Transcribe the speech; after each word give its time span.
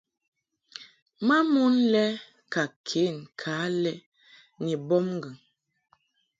Ma 1.27 1.37
mon 1.53 1.71
le 1.91 2.03
ken 2.93 3.15
ka 3.39 3.53
lɛ 3.83 3.93
ni 4.63 4.71
bɔbŋgɨŋ. 4.87 5.35